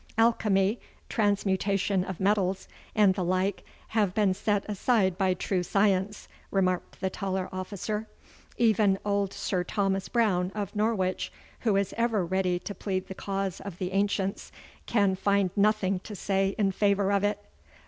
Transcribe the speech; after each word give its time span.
'Alchemy, 0.17 0.79
transmutation 1.09 2.03
of 2.03 2.19
metals, 2.19 2.67
and 2.95 3.13
the 3.13 3.23
like 3.23 3.63
have 3.89 4.15
been 4.15 4.33
set 4.33 4.65
aside 4.67 5.15
by 5.15 5.31
true 5.35 5.61
science,' 5.61 6.27
remarked 6.49 6.99
the 7.01 7.09
taller 7.11 7.47
officer. 7.51 8.07
'Even 8.57 8.97
old 9.05 9.31
Sir 9.31 9.63
Thomas 9.63 10.09
Browne 10.09 10.51
of 10.55 10.75
Norwich, 10.75 11.31
who 11.59 11.75
is 11.75 11.93
ever 11.97 12.25
ready 12.25 12.57
to 12.57 12.73
plead 12.73 13.09
the 13.09 13.13
cause 13.13 13.59
of 13.61 13.77
the 13.77 13.91
ancients, 13.91 14.51
can 14.87 15.15
find 15.15 15.51
nothing 15.55 15.99
to 15.99 16.15
say 16.15 16.55
in 16.57 16.71
favour 16.71 17.11
of 17.11 17.23
it. 17.23 17.39